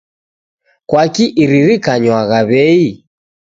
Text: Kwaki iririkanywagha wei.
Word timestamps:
Kwaki 0.89 1.25
iririkanywagha 1.41 2.39
wei. 2.49 2.89